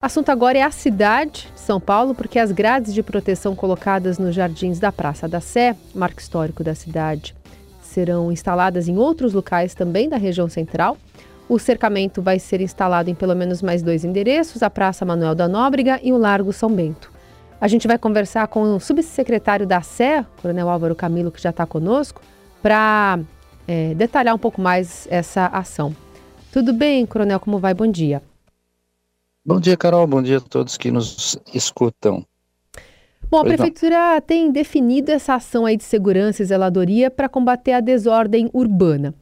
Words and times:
Assunto 0.00 0.28
agora 0.28 0.56
é 0.56 0.62
a 0.62 0.70
cidade 0.70 1.50
de 1.52 1.60
São 1.60 1.80
Paulo, 1.80 2.14
porque 2.14 2.38
as 2.38 2.52
grades 2.52 2.94
de 2.94 3.02
proteção 3.02 3.56
colocadas 3.56 4.16
nos 4.16 4.32
jardins 4.32 4.78
da 4.78 4.92
Praça 4.92 5.26
da 5.26 5.40
Sé, 5.40 5.74
marco 5.92 6.20
histórico 6.20 6.62
da 6.62 6.72
cidade, 6.72 7.34
serão 7.82 8.30
instaladas 8.30 8.86
em 8.86 8.96
outros 8.96 9.32
locais 9.32 9.74
também 9.74 10.08
da 10.08 10.16
região 10.16 10.48
central. 10.48 10.96
O 11.48 11.58
cercamento 11.58 12.22
vai 12.22 12.38
ser 12.38 12.60
instalado 12.60 13.10
em 13.10 13.14
pelo 13.14 13.34
menos 13.34 13.60
mais 13.60 13.82
dois 13.82 14.04
endereços: 14.04 14.62
a 14.62 14.70
Praça 14.70 15.04
Manuel 15.04 15.34
da 15.34 15.48
Nóbrega 15.48 15.98
e 16.00 16.12
o 16.12 16.16
Largo 16.16 16.52
São 16.52 16.70
Bento. 16.70 17.10
A 17.60 17.66
gente 17.66 17.88
vai 17.88 17.98
conversar 17.98 18.46
com 18.46 18.76
o 18.76 18.78
subsecretário 18.78 19.66
da 19.66 19.82
Sé, 19.82 20.24
Coronel 20.40 20.68
Álvaro 20.68 20.94
Camilo, 20.94 21.32
que 21.32 21.42
já 21.42 21.50
está 21.50 21.66
conosco, 21.66 22.22
para 22.62 23.18
é, 23.66 23.94
detalhar 23.94 24.32
um 24.32 24.38
pouco 24.38 24.60
mais 24.60 25.08
essa 25.10 25.46
ação. 25.46 25.92
Tudo 26.52 26.72
bem, 26.72 27.04
Coronel? 27.04 27.40
Como 27.40 27.58
vai? 27.58 27.74
Bom 27.74 27.88
dia. 27.88 28.22
Bom 29.48 29.58
dia, 29.58 29.78
Carol. 29.78 30.06
Bom 30.06 30.22
dia 30.22 30.36
a 30.36 30.40
todos 30.42 30.76
que 30.76 30.90
nos 30.90 31.38
escutam. 31.54 32.22
Bom, 33.30 33.38
a 33.38 33.44
pois 33.44 33.56
Prefeitura 33.56 34.12
não. 34.12 34.20
tem 34.20 34.52
definido 34.52 35.10
essa 35.10 35.36
ação 35.36 35.64
aí 35.64 35.74
de 35.74 35.84
segurança 35.84 36.42
e 36.42 36.44
zeladoria 36.44 37.10
para 37.10 37.30
combater 37.30 37.72
a 37.72 37.80
desordem 37.80 38.50
urbana. 38.52 39.14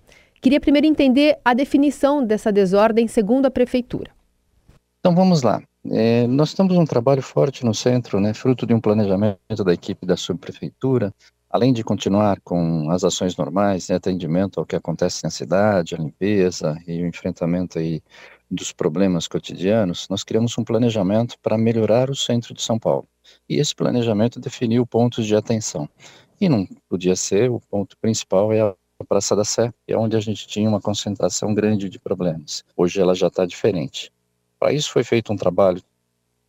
Queria 0.43 0.61
primeiro 0.61 0.85
entender 0.85 1.39
a 1.45 1.55
definição 1.55 2.27
dessa 2.27 2.51
desordem 2.51 3.07
segundo 3.07 3.47
a 3.47 3.53
Prefeitura. 3.53 4.11
Então 4.99 5.15
vamos 5.15 5.43
lá. 5.43 5.63
É, 5.93 6.27
nós 6.27 6.53
temos 6.55 6.77
um 6.77 6.85
trabalho 6.85 7.23
forte 7.23 7.65
no 7.65 7.73
centro, 7.73 8.19
né, 8.19 8.35
fruto 8.35 8.67
de 8.67 8.75
um 8.75 8.81
planejamento 8.81 9.63
da 9.65 9.73
equipe 9.73 10.05
da 10.05 10.17
subprefeitura, 10.17 11.15
além 11.49 11.73
de 11.73 11.85
continuar 11.85 12.41
com 12.41 12.91
as 12.91 13.05
ações 13.05 13.37
normais, 13.37 13.89
né, 13.89 13.95
atendimento 13.95 14.59
ao 14.59 14.67
que 14.67 14.75
acontece 14.75 15.23
na 15.23 15.31
cidade, 15.31 15.95
a 15.95 15.99
limpeza 15.99 16.77
e 16.85 17.01
o 17.01 17.07
enfrentamento 17.07 17.79
aí 17.79 18.03
dos 18.51 18.73
problemas 18.73 19.27
cotidianos, 19.27 20.09
nós 20.09 20.23
criamos 20.23 20.57
um 20.57 20.65
planejamento 20.65 21.37
para 21.41 21.59
melhorar 21.59 22.11
o 22.11 22.17
centro 22.17 22.55
de 22.55 22.63
São 22.63 22.79
Paulo. 22.79 23.09
E 23.49 23.57
esse 23.59 23.75
planejamento 23.75 24.39
definiu 24.39 24.87
pontos 24.87 25.27
de 25.27 25.35
atenção. 25.35 25.89
E 26.41 26.49
não 26.49 26.67
podia 26.89 27.17
ser, 27.17 27.51
o 27.51 27.61
ponto 27.61 27.97
principal 27.99 28.53
é 28.53 28.61
a 28.61 28.75
Praça 29.09 29.35
da 29.35 29.45
Sé, 29.45 29.73
que 29.87 29.93
é 29.93 29.99
onde 29.99 30.17
a 30.17 30.21
gente 30.21 30.47
tinha 30.47 30.69
uma 30.69 30.81
concentração 30.81 31.53
grande 31.53 31.89
de 31.89 31.99
problemas. 31.99 32.65
Hoje 32.77 33.01
ela 33.01 33.15
já 33.15 33.27
está 33.27 33.45
diferente. 33.45 34.13
Para 34.59 34.73
isso 34.73 34.91
foi 34.91 35.05
feito 35.05 35.33
um 35.33 35.37
trabalho 35.37 35.83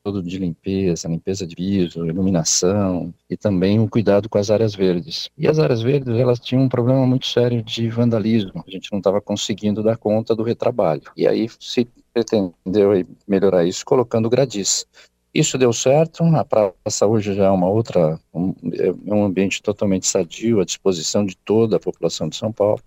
todo 0.08 0.23
de 0.23 0.39
limpeza, 0.39 1.09
limpeza 1.09 1.45
de 1.45 1.53
piso, 1.53 2.05
iluminação 2.05 3.13
e 3.30 3.36
também 3.36 3.77
o 3.77 3.89
cuidado 3.89 4.30
com 4.30 4.38
as 4.38 4.49
áreas 4.49 4.73
verdes. 4.73 5.30
E 5.38 5.45
as 5.49 5.59
áreas 5.59 5.81
verdes, 5.81 6.16
elas 6.17 6.39
tinham 6.39 6.64
um 6.64 6.69
problema 6.69 7.05
muito 7.05 7.27
sério 7.27 7.61
de 7.61 7.89
vandalismo. 7.89 8.64
A 8.66 8.72
gente 8.72 8.89
não 8.89 8.99
estava 8.99 9.19
conseguindo 9.19 9.83
dar 9.83 9.97
conta 9.97 10.33
do 10.33 10.44
retrabalho. 10.44 11.02
E 11.17 11.27
aí 11.27 11.49
se 11.59 11.86
pretendeu 12.14 13.05
melhorar 13.27 13.66
isso 13.66 13.86
colocando 13.86 14.30
gradis. 14.30 14.86
Isso 15.33 15.58
deu 15.58 15.73
certo, 15.73 16.23
a 16.23 16.45
praça 16.45 17.05
hoje 17.05 17.33
já 17.33 17.47
é 17.47 17.49
uma 17.49 17.69
outra, 17.69 18.17
um, 18.33 18.55
é 18.73 19.14
um 19.14 19.25
ambiente 19.25 19.61
totalmente 19.61 20.08
sadio, 20.08 20.61
à 20.61 20.64
disposição 20.64 21.25
de 21.25 21.36
toda 21.36 21.75
a 21.75 21.81
população 21.81 22.30
de 22.30 22.38
São 22.38 22.49
Paulo. 22.53 22.81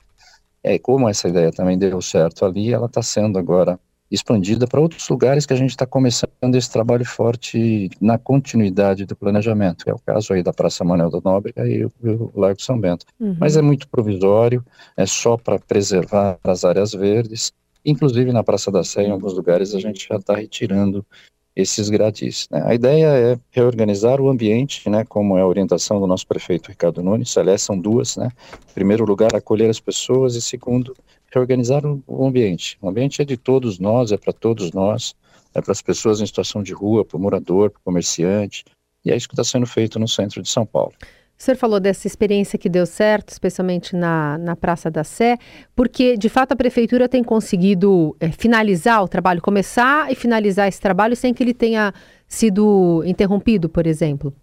É, 0.62 0.78
como 0.78 1.06
essa 1.06 1.28
ideia 1.28 1.52
também 1.52 1.76
deu 1.76 2.00
certo 2.00 2.46
ali, 2.46 2.72
ela 2.72 2.86
está 2.86 3.02
sendo 3.02 3.38
agora 3.38 3.78
expandida 4.10 4.66
para 4.66 4.80
outros 4.80 5.08
lugares 5.08 5.46
que 5.46 5.52
a 5.52 5.56
gente 5.56 5.70
está 5.70 5.86
começando 5.86 6.54
esse 6.54 6.70
trabalho 6.70 7.04
forte 7.04 7.90
na 8.00 8.18
continuidade 8.18 9.06
do 9.06 9.14
planejamento, 9.14 9.84
que 9.84 9.90
é 9.90 9.94
o 9.94 9.98
caso 9.98 10.32
aí 10.32 10.42
da 10.42 10.52
Praça 10.52 10.84
Manuel 10.84 11.10
da 11.10 11.20
Nóbrega 11.22 11.66
e 11.66 11.84
o, 11.84 11.92
o 12.02 12.40
Largo 12.40 12.60
São 12.60 12.78
Bento. 12.78 13.06
Uhum. 13.20 13.36
Mas 13.38 13.56
é 13.56 13.62
muito 13.62 13.88
provisório, 13.88 14.64
é 14.96 15.06
só 15.06 15.36
para 15.36 15.58
preservar 15.58 16.38
as 16.42 16.64
áreas 16.64 16.92
verdes, 16.92 17.52
inclusive 17.84 18.32
na 18.32 18.42
Praça 18.42 18.70
da 18.70 18.82
Sé, 18.82 19.04
em 19.04 19.10
alguns 19.10 19.34
lugares, 19.34 19.74
a 19.74 19.78
gente 19.78 20.08
já 20.08 20.16
está 20.16 20.34
retirando 20.34 21.06
esses 21.54 21.88
gradis. 21.88 22.46
Né? 22.50 22.62
A 22.64 22.74
ideia 22.74 23.06
é 23.06 23.38
reorganizar 23.50 24.20
o 24.20 24.28
ambiente, 24.28 24.88
né, 24.88 25.04
como 25.04 25.36
é 25.36 25.42
a 25.42 25.46
orientação 25.46 26.00
do 26.00 26.06
nosso 26.06 26.26
prefeito 26.26 26.68
Ricardo 26.68 27.02
Nunes, 27.02 27.36
aliás, 27.36 27.62
são 27.62 27.78
duas, 27.78 28.16
né? 28.16 28.28
Em 28.70 28.74
primeiro 28.74 29.04
lugar, 29.04 29.34
acolher 29.34 29.68
as 29.68 29.80
pessoas 29.80 30.34
e 30.34 30.42
segundo, 30.42 30.96
reorganizar 31.32 31.82
o 31.84 32.26
ambiente. 32.26 32.78
O 32.80 32.88
ambiente 32.88 33.22
é 33.22 33.24
de 33.24 33.36
todos 33.36 33.78
nós, 33.78 34.12
é 34.12 34.16
para 34.16 34.32
todos 34.32 34.72
nós, 34.72 35.14
é 35.54 35.60
para 35.60 35.72
as 35.72 35.82
pessoas 35.82 36.20
em 36.20 36.26
situação 36.26 36.62
de 36.62 36.72
rua, 36.72 37.04
para 37.04 37.16
o 37.16 37.20
morador, 37.20 37.70
para 37.70 37.80
o 37.80 37.82
comerciante, 37.82 38.64
e 39.04 39.10
é 39.10 39.16
isso 39.16 39.28
que 39.28 39.34
está 39.34 39.44
sendo 39.44 39.66
feito 39.66 39.98
no 39.98 40.06
centro 40.06 40.42
de 40.42 40.48
São 40.48 40.66
Paulo. 40.66 40.92
O 41.38 41.42
senhor 41.42 41.56
falou 41.56 41.80
dessa 41.80 42.06
experiência 42.06 42.58
que 42.58 42.68
deu 42.68 42.84
certo, 42.84 43.30
especialmente 43.30 43.96
na, 43.96 44.36
na 44.36 44.54
Praça 44.54 44.90
da 44.90 45.02
Sé, 45.02 45.38
porque 45.74 46.14
de 46.14 46.28
fato 46.28 46.52
a 46.52 46.56
prefeitura 46.56 47.08
tem 47.08 47.24
conseguido 47.24 48.14
é, 48.20 48.30
finalizar 48.30 49.02
o 49.02 49.08
trabalho, 49.08 49.40
começar 49.40 50.12
e 50.12 50.14
finalizar 50.14 50.68
esse 50.68 50.78
trabalho 50.78 51.16
sem 51.16 51.32
que 51.32 51.42
ele 51.42 51.54
tenha 51.54 51.94
sido 52.28 53.02
interrompido, 53.06 53.70
por 53.70 53.86
exemplo. 53.86 54.34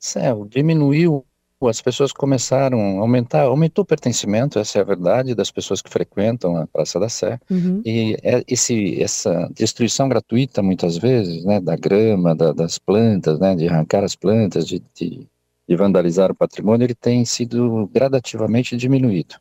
Céu, 0.00 0.44
diminuiu 0.44 1.24
as 1.68 1.80
pessoas 1.80 2.12
começaram 2.12 2.98
a 2.98 3.00
aumentar, 3.00 3.42
aumentou 3.42 3.82
o 3.82 3.86
pertencimento, 3.86 4.58
essa 4.58 4.78
é 4.78 4.80
a 4.80 4.84
verdade, 4.84 5.34
das 5.34 5.50
pessoas 5.50 5.82
que 5.82 5.90
frequentam 5.90 6.56
a 6.56 6.66
Praça 6.66 6.98
da 6.98 7.08
Sé, 7.08 7.38
uhum. 7.50 7.82
e 7.84 8.16
é 8.22 8.42
esse, 8.46 9.02
essa 9.02 9.50
destruição 9.54 10.08
gratuita, 10.08 10.62
muitas 10.62 10.96
vezes, 10.96 11.44
né, 11.44 11.60
da 11.60 11.76
grama, 11.76 12.34
da, 12.34 12.52
das 12.52 12.78
plantas, 12.78 13.38
né, 13.38 13.54
de 13.54 13.68
arrancar 13.68 14.04
as 14.04 14.16
plantas, 14.16 14.66
de, 14.66 14.82
de, 14.94 15.26
de 15.68 15.76
vandalizar 15.76 16.30
o 16.30 16.34
patrimônio, 16.34 16.84
ele 16.84 16.94
tem 16.94 17.24
sido 17.24 17.88
gradativamente 17.92 18.76
diminuído. 18.76 19.36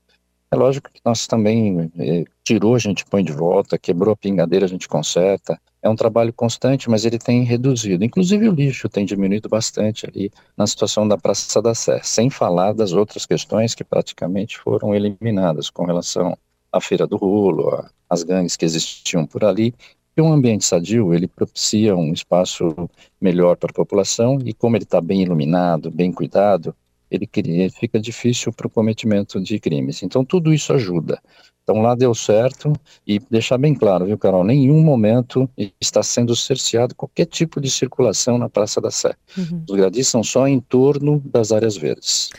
É 0.52 0.56
lógico 0.58 0.92
que 0.92 1.00
nós 1.06 1.28
também 1.28 1.90
é, 1.98 2.26
tirou, 2.44 2.76
a 2.76 2.80
gente 2.80 3.06
põe 3.06 3.24
de 3.24 3.32
volta, 3.32 3.78
quebrou 3.78 4.14
a 4.14 4.18
pingadeira, 4.18 4.66
a 4.66 4.70
gente 4.70 4.88
conserta. 4.88 5.58
É 5.82 5.90
um 5.90 5.96
trabalho 5.96 6.32
constante, 6.32 6.90
mas 6.90 7.06
ele 7.06 7.18
tem 7.18 7.44
reduzido. 7.44 8.04
Inclusive 8.04 8.48
o 8.48 8.54
lixo 8.54 8.88
tem 8.88 9.04
diminuído 9.04 9.50
bastante 9.50 10.06
ali 10.06 10.32
na 10.56 10.68
situação 10.68 11.08
da 11.08 11.18
Praça 11.18 11.62
da 11.62 11.74
Sé, 11.74 12.00
sem 12.04 12.30
falar 12.30 12.74
das 12.74 12.94
outras 12.94 13.26
questões 13.26 13.74
que 13.74 13.84
praticamente 13.84 14.60
foram 14.60 14.94
eliminadas 14.94 15.70
com 15.70 15.84
relação 15.86 16.38
à 16.72 16.80
Feira 16.80 17.08
do 17.08 17.18
Rolo, 17.18 17.84
às 18.10 18.22
gangues 18.22 18.56
que 18.56 18.66
existiam 18.66 19.26
por 19.26 19.44
ali. 19.44 19.74
E 20.16 20.22
um 20.22 20.32
ambiente 20.32 20.66
sadio, 20.66 21.14
ele 21.14 21.28
propicia 21.28 21.96
um 21.96 22.14
espaço 22.14 22.90
melhor 23.20 23.58
para 23.58 23.72
a 23.72 23.74
população 23.74 24.38
e 24.46 24.54
como 24.54 24.76
ele 24.76 24.84
está 24.84 25.02
bem 25.02 25.24
iluminado, 25.24 25.90
bem 25.90 26.12
cuidado, 26.12 26.76
ele, 27.12 27.70
fica 27.70 28.00
difícil 28.00 28.54
para 28.54 28.68
o 28.68 28.70
cometimento 28.70 29.42
de 29.42 29.60
crimes. 29.60 30.02
Então, 30.02 30.24
tudo 30.24 30.54
isso 30.54 30.72
ajuda. 30.72 31.22
Então, 31.64 31.82
lá 31.82 31.96
deu 31.96 32.14
certo 32.14 32.74
e 33.06 33.20
deixar 33.30 33.58
bem 33.58 33.74
claro, 33.74 34.06
viu, 34.06 34.18
Carol? 34.18 34.44
Nenhum 34.44 34.82
momento 34.82 35.50
está 35.80 36.02
sendo 36.02 36.36
cerceado 36.36 36.96
qualquer 36.96 37.26
tipo 37.26 37.62
de 37.62 37.70
circulação 37.70 38.38
na 38.38 38.50
Praça 38.50 38.82
da 38.82 38.90
Sé. 38.90 39.14
Uhum. 39.38 39.64
Os 39.70 39.76
gradis 39.76 40.08
são 40.08 40.24
só 40.24 40.48
em 40.48 40.60
torno 40.60 41.22
das 41.26 41.52
áreas 41.52 41.78
verdes. 41.78 42.30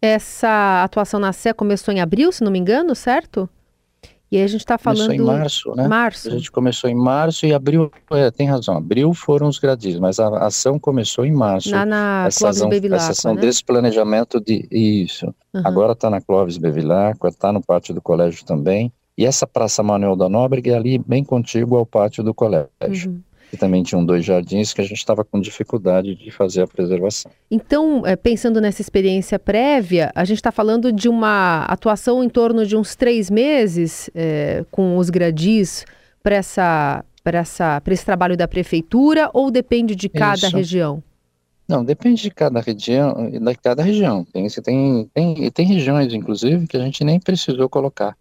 Essa 0.00 0.84
atuação 0.84 1.18
na 1.18 1.32
Sé 1.32 1.52
começou 1.52 1.92
em 1.92 2.00
abril, 2.00 2.30
se 2.30 2.44
não 2.44 2.52
me 2.52 2.58
engano, 2.58 2.94
certo? 2.94 3.48
E 4.30 4.36
aí 4.36 4.42
a 4.42 4.46
gente 4.46 4.60
está 4.60 4.76
falando. 4.76 5.06
Começou 5.06 5.34
em 5.34 5.38
março, 5.38 5.74
né? 5.74 5.88
Março. 5.88 6.28
A 6.28 6.30
gente 6.32 6.52
começou 6.52 6.90
em 6.90 6.94
março 6.94 7.46
e 7.46 7.54
abril, 7.54 7.90
é, 8.10 8.30
tem 8.30 8.46
razão, 8.46 8.76
abril 8.76 9.14
foram 9.14 9.48
os 9.48 9.58
gradis, 9.58 9.98
mas 9.98 10.18
a 10.18 10.46
ação 10.46 10.78
começou 10.78 11.24
em 11.24 11.32
março. 11.32 11.70
Na, 11.70 11.86
na 11.86 12.24
essa 12.26 12.40
Clóvis 12.40 12.58
ação, 12.58 12.68
Bevilacqua, 12.68 13.02
Essa 13.02 13.12
ação 13.12 13.34
né? 13.34 13.40
desse 13.40 13.64
planejamento 13.64 14.40
de. 14.40 14.68
Isso. 14.70 15.26
Uhum. 15.54 15.62
Agora 15.64 15.92
está 15.92 16.10
na 16.10 16.20
Clóvis 16.20 16.58
Bevilacqua, 16.58 17.28
está 17.28 17.52
no 17.52 17.62
pátio 17.62 17.94
do 17.94 18.02
colégio 18.02 18.44
também. 18.44 18.92
E 19.16 19.24
essa 19.24 19.46
Praça 19.46 19.82
Manuel 19.82 20.14
da 20.14 20.28
Nóbrega 20.28 20.72
é 20.72 20.74
ali 20.76 20.98
bem 20.98 21.24
contígua 21.24 21.78
ao 21.78 21.86
pátio 21.86 22.22
do 22.22 22.32
colégio. 22.32 23.10
Uhum 23.10 23.27
e 23.52 23.56
também 23.56 23.82
tinham 23.82 24.04
dois 24.04 24.24
jardins 24.24 24.72
que 24.72 24.80
a 24.80 24.84
gente 24.84 24.98
estava 24.98 25.24
com 25.24 25.40
dificuldade 25.40 26.14
de 26.14 26.30
fazer 26.30 26.62
a 26.62 26.66
preservação. 26.66 27.30
Então, 27.50 28.06
é, 28.06 28.16
pensando 28.16 28.60
nessa 28.60 28.80
experiência 28.80 29.38
prévia, 29.38 30.10
a 30.14 30.24
gente 30.24 30.38
está 30.38 30.52
falando 30.52 30.92
de 30.92 31.08
uma 31.08 31.64
atuação 31.64 32.22
em 32.22 32.28
torno 32.28 32.66
de 32.66 32.76
uns 32.76 32.94
três 32.94 33.30
meses 33.30 34.10
é, 34.14 34.64
com 34.70 34.96
os 34.96 35.10
gradis 35.10 35.84
para 36.22 36.36
essa, 36.36 37.04
essa, 37.24 37.82
esse 37.86 38.04
trabalho 38.04 38.36
da 38.36 38.46
prefeitura 38.46 39.30
ou 39.32 39.50
depende 39.50 39.94
de 39.94 40.08
cada 40.08 40.46
Isso. 40.46 40.56
região? 40.56 41.02
Não, 41.68 41.84
depende 41.84 42.22
de 42.22 42.30
cada 42.30 42.60
região, 42.60 43.30
de 43.30 43.54
cada 43.56 43.82
região. 43.82 44.24
Tem, 44.24 44.46
tem, 44.48 45.10
tem, 45.12 45.50
tem 45.50 45.66
regiões, 45.66 46.14
inclusive, 46.14 46.66
que 46.66 46.78
a 46.78 46.80
gente 46.80 47.04
nem 47.04 47.20
precisou 47.20 47.68
colocar. 47.68 48.16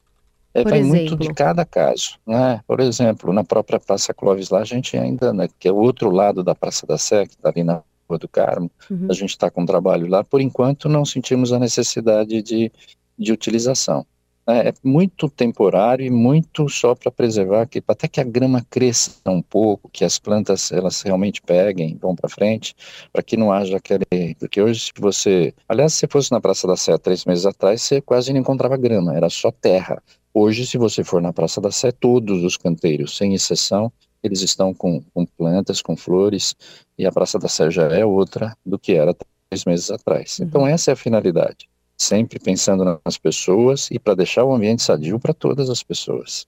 É, 0.54 0.64
vai 0.64 0.80
exemplo? 0.80 0.96
muito 0.96 1.16
de 1.18 1.34
cada 1.34 1.66
caso, 1.66 2.18
né? 2.26 2.62
Por 2.66 2.80
exemplo, 2.80 3.32
na 3.32 3.44
própria 3.44 3.80
Praça 3.80 4.14
Clóvis 4.14 4.50
lá, 4.50 4.62
a 4.62 4.66
gente 4.66 4.98
ainda, 4.98 5.32
né, 5.32 5.48
que 5.60 5.68
é 5.68 5.72
o 5.72 5.76
outro 5.76 6.10
lado 6.10 6.44
da 6.44 6.56
Praça 6.56 6.88
da 6.88 6.98
Sé, 6.98 7.26
que 7.26 7.36
está 7.36 7.50
ali 7.50 7.64
na 7.64 7.84
Rua 8.10 8.18
do 8.18 8.28
Carmo, 8.28 8.72
uhum. 8.90 9.08
a 9.10 9.14
gente 9.14 9.32
está 9.32 9.52
com 9.52 9.66
trabalho 9.66 10.08
lá, 10.08 10.24
por 10.24 10.42
enquanto 10.42 10.90
não 10.90 11.06
sentimos 11.06 11.52
a 11.54 11.60
necessidade 11.60 12.42
de, 12.42 12.72
de 13.18 13.32
utilização. 13.32 14.06
É, 14.48 14.70
é 14.70 14.74
muito 14.84 15.30
temporário 15.30 16.06
e 16.06 16.10
muito 16.10 16.70
só 16.70 16.96
para 16.96 17.12
preservar, 17.12 17.66
que 17.68 17.84
até 17.88 18.08
que 18.08 18.22
a 18.22 18.24
grama 18.24 18.66
cresça 18.70 19.12
um 19.28 19.42
pouco, 19.42 19.90
que 19.90 20.06
as 20.06 20.18
plantas 20.18 20.72
elas 20.72 21.02
realmente 21.02 21.42
peguem, 21.42 21.98
vão 22.02 22.16
para 22.16 22.30
frente, 22.30 22.76
para 23.12 23.22
que 23.22 23.36
não 23.36 23.52
haja 23.52 23.78
aquele... 23.78 24.36
Porque 24.40 24.62
hoje 24.62 24.80
se 24.80 24.92
você... 24.98 25.54
Aliás, 25.68 25.94
se 25.94 26.08
fosse 26.08 26.32
na 26.32 26.40
Praça 26.40 26.66
da 26.66 26.78
Sé 26.78 26.98
três 26.98 27.26
meses 27.26 27.46
atrás, 27.46 27.82
você 27.82 28.00
quase 28.00 28.32
não 28.32 28.40
encontrava 28.40 28.78
grama, 28.78 29.16
era 29.16 29.30
só 29.30 29.52
terra. 29.52 30.02
Hoje, 30.34 30.68
se 30.68 30.78
você 30.78 31.04
for 31.04 31.20
na 31.22 31.34
Praça 31.34 31.60
da 31.60 31.72
Sé, 31.72 31.92
todos 31.92 32.44
os 32.44 32.58
canteiros, 32.58 33.18
sem 33.18 33.34
exceção, 33.34 33.92
eles 34.22 34.42
estão 34.42 34.72
com, 34.74 35.02
com 35.14 35.26
plantas, 35.26 35.82
com 35.82 35.98
flores, 35.98 36.56
e 36.98 37.06
a 37.06 37.12
Praça 37.12 37.40
da 37.40 37.48
Sé 37.48 37.72
já 37.72 37.88
é 37.88 38.06
outra 38.06 38.56
do 38.66 38.78
que 38.78 38.94
era 38.94 39.16
três 39.50 39.66
meses 39.66 39.90
atrás. 39.90 40.38
Uhum. 40.38 40.46
Então 40.46 40.68
essa 40.68 40.92
é 40.92 40.94
a 40.94 40.96
finalidade, 40.96 41.68
sempre 41.98 42.40
pensando 42.40 43.00
nas 43.04 43.18
pessoas 43.18 43.90
e 43.92 43.98
para 43.98 44.16
deixar 44.16 44.44
o 44.44 44.54
ambiente 44.54 44.84
sadio 44.84 45.20
para 45.20 45.34
todas 45.34 45.70
as 45.70 45.82
pessoas. 45.82 46.48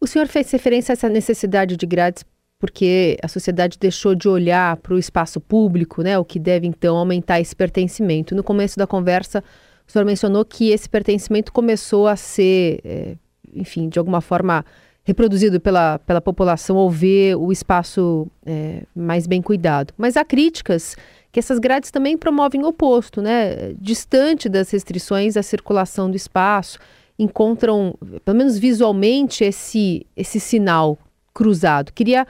O 0.00 0.06
senhor 0.06 0.26
fez 0.26 0.50
referência 0.50 0.92
a 0.92 0.94
essa 0.94 1.08
necessidade 1.08 1.76
de 1.76 1.86
grades 1.86 2.24
porque 2.62 3.18
a 3.20 3.26
sociedade 3.26 3.76
deixou 3.76 4.14
de 4.14 4.28
olhar 4.28 4.76
para 4.76 4.94
o 4.94 4.98
espaço 4.98 5.40
público, 5.40 6.00
né, 6.00 6.16
o 6.16 6.24
que 6.24 6.38
deve 6.38 6.64
então 6.64 6.96
aumentar 6.96 7.40
esse 7.40 7.56
pertencimento. 7.56 8.36
No 8.36 8.44
começo 8.44 8.78
da 8.78 8.86
conversa, 8.86 9.42
o 9.84 9.90
senhor 9.90 10.04
mencionou 10.04 10.44
que 10.44 10.70
esse 10.70 10.88
pertencimento 10.88 11.52
começou 11.52 12.06
a 12.06 12.14
ser, 12.14 12.80
é, 12.84 13.16
enfim, 13.52 13.88
de 13.88 13.98
alguma 13.98 14.20
forma 14.20 14.64
reproduzido 15.02 15.60
pela, 15.60 15.98
pela 15.98 16.20
população 16.20 16.76
ou 16.76 16.88
ver 16.88 17.34
o 17.34 17.50
espaço 17.50 18.28
é, 18.46 18.84
mais 18.94 19.26
bem 19.26 19.42
cuidado. 19.42 19.92
Mas 19.98 20.16
há 20.16 20.24
críticas 20.24 20.96
que 21.32 21.40
essas 21.40 21.58
grades 21.58 21.90
também 21.90 22.16
promovem 22.16 22.62
o 22.62 22.68
oposto, 22.68 23.22
né? 23.22 23.72
Distante 23.78 24.50
das 24.50 24.70
restrições 24.70 25.36
à 25.36 25.42
circulação 25.42 26.10
do 26.10 26.16
espaço, 26.16 26.78
encontram, 27.18 27.94
pelo 28.22 28.36
menos 28.36 28.58
visualmente, 28.58 29.42
esse, 29.42 30.06
esse 30.14 30.38
sinal 30.38 30.98
cruzado. 31.32 31.90
Queria 31.92 32.26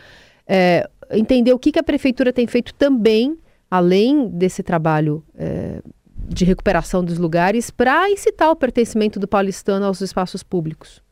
é, 0.47 0.89
entender 1.11 1.53
o 1.53 1.59
que, 1.59 1.73
que 1.73 1.81
a 1.81 1.83
prefeitura 1.83 2.33
tem 2.33 2.47
feito 2.47 2.73
também, 2.75 3.37
além 3.69 4.29
desse 4.29 4.63
trabalho 4.63 5.25
é, 5.37 5.83
de 6.29 6.45
recuperação 6.45 7.05
dos 7.05 7.19
lugares, 7.19 7.71
para 7.71 8.09
incitar 8.09 8.51
o 8.51 8.57
pertencimento 8.57 9.19
do 9.19 9.27
paulistano 9.27 9.85
aos 9.85 10.01
espaços 10.01 10.45
públicos. 10.45 11.03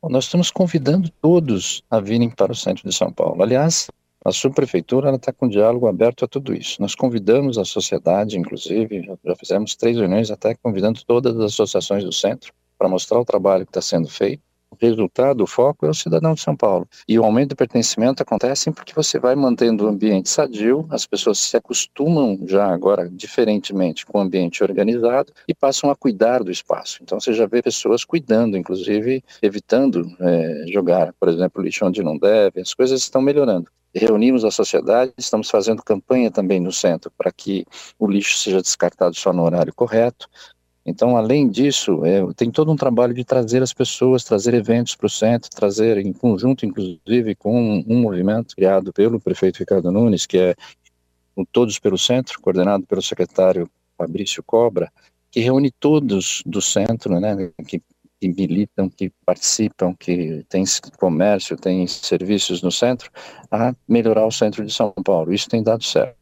Bom, 0.00 0.08
nós 0.08 0.24
estamos 0.24 0.50
convidando 0.52 1.10
todos 1.20 1.82
a 1.90 2.00
virem 2.00 2.30
para 2.30 2.52
o 2.52 2.54
centro 2.54 2.88
de 2.88 2.94
São 2.94 3.12
Paulo. 3.12 3.42
Aliás, 3.42 3.88
a 4.24 4.32
subprefeitura 4.32 5.14
está 5.14 5.32
com 5.32 5.48
diálogo 5.48 5.86
aberto 5.86 6.24
a 6.24 6.28
tudo 6.28 6.54
isso. 6.54 6.80
Nós 6.80 6.94
convidamos 6.94 7.56
a 7.56 7.64
sociedade, 7.64 8.38
inclusive, 8.38 9.02
já, 9.02 9.36
fizemos 9.36 9.74
três 9.74 9.96
reuniões 9.96 10.30
até 10.30 10.54
convidando 10.54 11.02
todas 11.04 11.34
as 11.36 11.52
associações 11.52 12.04
do 12.04 12.12
centro 12.12 12.52
para 12.76 12.88
mostrar 12.88 13.18
o 13.18 13.24
trabalho 13.24 13.64
que 13.64 13.70
está 13.70 13.80
sendo 13.80 14.08
feito 14.08 14.42
resultado, 14.78 15.42
o 15.42 15.46
foco 15.46 15.86
é 15.86 15.90
o 15.90 15.94
cidadão 15.94 16.34
de 16.34 16.40
São 16.40 16.56
Paulo. 16.56 16.86
E 17.08 17.18
o 17.18 17.24
aumento 17.24 17.50
do 17.50 17.56
pertencimento 17.56 18.22
acontece 18.22 18.70
porque 18.70 18.94
você 18.94 19.18
vai 19.18 19.34
mantendo 19.34 19.84
o 19.84 19.88
ambiente 19.88 20.28
sadio, 20.28 20.86
as 20.90 21.06
pessoas 21.06 21.38
se 21.38 21.56
acostumam 21.56 22.38
já 22.46 22.66
agora 22.66 23.08
diferentemente 23.08 24.06
com 24.06 24.18
o 24.18 24.20
ambiente 24.20 24.62
organizado 24.62 25.32
e 25.48 25.54
passam 25.54 25.90
a 25.90 25.96
cuidar 25.96 26.42
do 26.42 26.50
espaço. 26.50 26.98
Então 27.02 27.18
você 27.18 27.32
já 27.32 27.46
vê 27.46 27.62
pessoas 27.62 28.04
cuidando, 28.04 28.56
inclusive 28.56 29.22
evitando 29.42 30.04
é, 30.20 30.64
jogar, 30.68 31.12
por 31.18 31.28
exemplo, 31.28 31.62
lixo 31.62 31.84
onde 31.84 32.02
não 32.02 32.16
deve, 32.16 32.60
as 32.60 32.74
coisas 32.74 33.00
estão 33.00 33.20
melhorando 33.20 33.70
reunimos 33.94 34.44
a 34.44 34.50
sociedade, 34.50 35.12
estamos 35.18 35.50
fazendo 35.50 35.82
campanha 35.82 36.30
também 36.30 36.60
no 36.60 36.72
centro 36.72 37.10
para 37.16 37.32
que 37.32 37.66
o 37.98 38.06
lixo 38.06 38.38
seja 38.38 38.62
descartado 38.62 39.16
só 39.16 39.32
no 39.32 39.42
horário 39.42 39.74
correto. 39.74 40.28
Então, 40.84 41.16
além 41.16 41.48
disso, 41.48 42.04
é, 42.04 42.20
tem 42.34 42.50
todo 42.50 42.72
um 42.72 42.76
trabalho 42.76 43.12
de 43.12 43.24
trazer 43.24 43.62
as 43.62 43.72
pessoas, 43.72 44.24
trazer 44.24 44.54
eventos 44.54 44.96
para 44.96 45.06
o 45.06 45.10
centro, 45.10 45.50
trazer 45.50 45.98
em 45.98 46.12
conjunto, 46.12 46.64
inclusive, 46.64 47.34
com 47.34 47.84
um, 47.86 48.00
movimento 48.00 48.56
criado 48.56 48.92
pelo 48.92 49.20
prefeito 49.20 49.58
Ricardo 49.58 49.92
Nunes, 49.92 50.24
que 50.24 50.38
é 50.38 50.54
o 51.36 51.44
Todos 51.44 51.78
pelo 51.78 51.98
Centro, 51.98 52.40
coordenado 52.40 52.86
pelo 52.86 53.02
secretário 53.02 53.70
Fabrício 53.96 54.42
Cobra, 54.42 54.90
que 55.30 55.40
reúne 55.40 55.70
todos 55.70 56.42
do 56.44 56.60
centro, 56.60 57.20
né, 57.20 57.52
que, 57.66 57.80
que 58.20 58.28
militam, 58.28 58.88
que 58.88 59.12
participam, 59.24 59.94
que 59.94 60.44
tem 60.48 60.64
comércio, 60.98 61.56
tem 61.56 61.86
serviços 61.86 62.62
no 62.62 62.72
centro, 62.72 63.10
a 63.50 63.74
melhorar 63.86 64.26
o 64.26 64.32
centro 64.32 64.64
de 64.64 64.72
São 64.72 64.92
Paulo. 65.04 65.32
Isso 65.32 65.48
tem 65.48 65.62
dado 65.62 65.84
certo. 65.84 66.16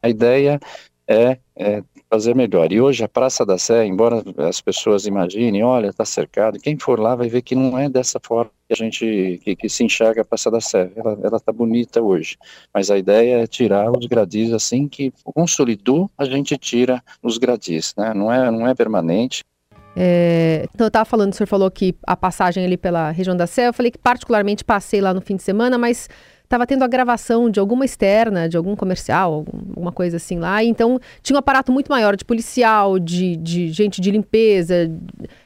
A 0.00 0.08
ideia 0.08 0.58
é, 1.06 1.38
é 1.56 1.82
fazer 2.14 2.34
melhor. 2.34 2.72
E 2.72 2.80
hoje 2.80 3.02
a 3.02 3.08
Praça 3.08 3.44
da 3.44 3.58
Sé, 3.58 3.84
embora 3.84 4.22
as 4.48 4.60
pessoas 4.60 5.04
imaginem, 5.04 5.64
olha, 5.64 5.88
está 5.88 6.04
cercado, 6.04 6.60
quem 6.60 6.78
for 6.78 7.00
lá 7.00 7.16
vai 7.16 7.28
ver 7.28 7.42
que 7.42 7.56
não 7.56 7.76
é 7.76 7.88
dessa 7.88 8.20
forma 8.22 8.52
que 8.68 8.72
a 8.72 8.76
gente 8.76 9.40
que, 9.42 9.56
que 9.56 9.68
se 9.68 9.82
enxerga 9.82 10.22
a 10.22 10.24
Praça 10.24 10.48
da 10.48 10.60
Sé. 10.60 10.92
Ela 10.96 11.36
está 11.36 11.52
bonita 11.52 12.00
hoje, 12.00 12.36
mas 12.72 12.88
a 12.88 12.96
ideia 12.96 13.42
é 13.42 13.46
tirar 13.48 13.90
os 13.90 14.06
gradis 14.06 14.52
assim 14.52 14.86
que 14.86 15.12
consolidou, 15.24 16.08
a 16.16 16.24
gente 16.24 16.56
tira 16.56 17.02
os 17.20 17.36
gradis, 17.36 17.92
né? 17.98 18.14
Não 18.14 18.32
é, 18.32 18.48
não 18.48 18.68
é 18.68 18.74
permanente. 18.74 19.42
É, 19.96 20.66
então 20.74 20.86
eu 20.86 20.88
estava 20.88 21.04
falando, 21.04 21.32
o 21.32 21.36
senhor 21.36 21.46
falou 21.46 21.70
que 21.70 21.94
a 22.06 22.16
passagem 22.16 22.64
ali 22.64 22.76
pela 22.76 23.10
região 23.10 23.36
da 23.36 23.46
Sé, 23.46 23.68
eu 23.68 23.72
falei 23.72 23.90
que 23.90 23.98
particularmente 23.98 24.64
passei 24.64 25.00
lá 25.00 25.14
no 25.14 25.20
fim 25.20 25.36
de 25.36 25.42
semana, 25.42 25.78
mas 25.78 26.08
estava 26.42 26.66
tendo 26.66 26.84
a 26.84 26.86
gravação 26.86 27.48
de 27.48 27.58
alguma 27.58 27.84
externa, 27.84 28.48
de 28.48 28.56
algum 28.56 28.76
comercial, 28.76 29.44
alguma 29.46 29.90
coisa 29.90 30.18
assim 30.18 30.38
lá. 30.38 30.62
Então 30.62 31.00
tinha 31.22 31.36
um 31.36 31.38
aparato 31.38 31.72
muito 31.72 31.88
maior 31.88 32.16
de 32.16 32.24
policial, 32.24 32.98
de, 32.98 33.36
de 33.36 33.68
gente 33.70 34.00
de 34.00 34.10
limpeza, 34.10 34.90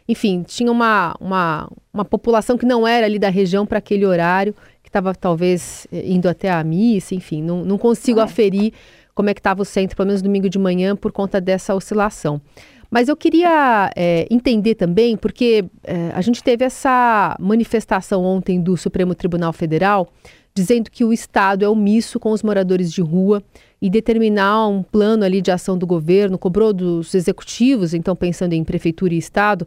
enfim, 0.09 0.43
tinha 0.43 0.71
uma, 0.71 1.15
uma, 1.21 1.71
uma 1.93 2.05
população 2.05 2.59
que 2.59 2.67
não 2.67 2.87
era 2.87 3.07
ali 3.07 3.19
da 3.19 3.29
região 3.29 3.65
para 3.65 3.79
aquele 3.79 4.05
horário, 4.05 4.55
que 4.83 4.89
estava 4.89 5.15
talvez 5.15 5.87
eh, 5.93 6.03
indo 6.07 6.29
até 6.29 6.51
a 6.51 6.65
missa, 6.65 7.15
enfim, 7.15 7.43
não, 7.43 7.65
não 7.65 7.79
consigo 7.79 8.21
aferir 8.21 8.73
como 9.15 9.29
é 9.29 9.35
que 9.35 9.41
estava 9.41 9.63
o 9.63 9.65
centro, 9.65 9.97
pelo 9.97 10.07
menos 10.07 10.23
domingo 10.23 10.49
de 10.49 10.59
manhã, 10.59 10.95
por 10.95 11.11
conta 11.11 11.41
dessa 11.41 11.75
oscilação. 11.75 12.41
Mas 12.91 13.09
eu 13.09 13.17
queria 13.17 13.91
é, 13.95 14.27
entender 14.31 14.75
também, 14.75 15.17
porque 15.17 15.65
é, 15.85 16.11
a 16.15 16.21
gente 16.21 16.43
teve 16.43 16.65
essa 16.65 17.37
manifestação 17.39 18.25
ontem 18.25 18.61
do 18.61 18.77
Supremo 18.77 19.15
Tribunal 19.15 19.53
Federal 19.53 20.09
dizendo 20.55 20.91
que 20.91 21.05
o 21.05 21.13
Estado 21.13 21.65
é 21.65 21.69
omisso 21.69 22.19
com 22.19 22.33
os 22.33 22.43
moradores 22.43 22.93
de 22.93 23.01
rua 23.01 23.43
e 23.81 23.89
determinar 23.89 24.67
um 24.67 24.83
plano 24.83 25.25
ali 25.25 25.41
de 25.41 25.53
ação 25.53 25.79
do 25.79 25.87
governo, 25.87 26.37
cobrou 26.37 26.73
dos 26.73 27.15
executivos, 27.15 27.95
então 27.95 28.17
pensando 28.17 28.55
em 28.55 28.65
prefeitura 28.65 29.15
e 29.15 29.19
Estado, 29.19 29.67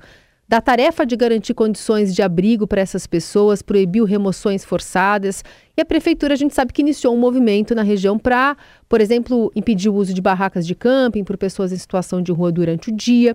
da 0.51 0.59
tarefa 0.59 1.06
de 1.06 1.15
garantir 1.15 1.53
condições 1.53 2.13
de 2.13 2.21
abrigo 2.21 2.68
para 2.68 2.81
essas 2.81 3.07
pessoas, 3.07 3.62
proibiu 3.62 4.03
remoções 4.03 4.65
forçadas. 4.65 5.45
E 5.77 5.81
a 5.81 5.86
prefeitura, 5.86 6.33
a 6.33 6.36
gente 6.36 6.53
sabe 6.53 6.74
que 6.74 6.81
iniciou 6.81 7.15
um 7.15 7.18
movimento 7.18 7.74
na 7.74 7.83
região 7.83 8.19
para, 8.19 8.57
por 8.89 9.00
exemplo, 9.00 9.50
impedir 9.56 9.88
o 9.88 9.94
uso 9.94 10.13
de 10.13 10.21
barracas 10.21 10.68
de 10.68 10.75
camping 10.75 11.24
por 11.24 11.38
pessoas 11.38 11.71
em 11.71 11.77
situação 11.77 12.21
de 12.21 12.33
rua 12.33 12.51
durante 12.51 12.89
o 12.89 12.94
dia. 12.94 13.33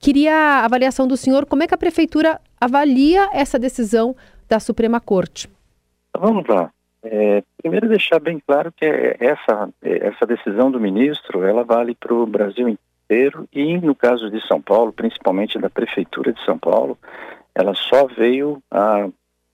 Queria 0.00 0.34
a 0.34 0.64
avaliação 0.64 1.06
do 1.06 1.16
senhor, 1.16 1.46
como 1.46 1.62
é 1.62 1.68
que 1.68 1.74
a 1.74 1.78
prefeitura 1.78 2.40
avalia 2.60 3.28
essa 3.32 3.60
decisão 3.60 4.16
da 4.48 4.58
Suprema 4.58 4.98
Corte? 4.98 5.48
Vamos 6.18 6.44
lá. 6.48 6.72
É, 7.04 7.44
primeiro 7.62 7.88
deixar 7.88 8.18
bem 8.18 8.42
claro 8.44 8.72
que 8.72 8.84
essa, 9.20 9.68
essa 9.80 10.26
decisão 10.26 10.72
do 10.72 10.80
ministro, 10.80 11.44
ela 11.44 11.62
vale 11.62 11.94
para 11.94 12.12
o 12.12 12.26
Brasil 12.26 12.68
inteiro 12.68 12.85
e 13.08 13.78
no 13.78 13.94
caso 13.94 14.30
de 14.30 14.44
São 14.46 14.60
Paulo, 14.60 14.92
principalmente 14.92 15.58
da 15.58 15.70
Prefeitura 15.70 16.32
de 16.32 16.44
São 16.44 16.58
Paulo, 16.58 16.98
ela 17.54 17.74
só 17.74 18.06
veio 18.06 18.62
a 18.70 19.08